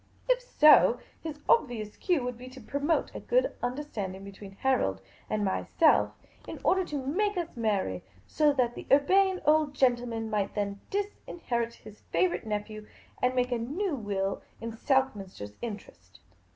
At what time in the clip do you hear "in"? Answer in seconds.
6.47-6.59, 14.59-14.71